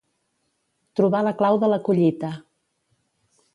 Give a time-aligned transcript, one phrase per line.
[1.01, 2.35] Trobar la clau de la collita.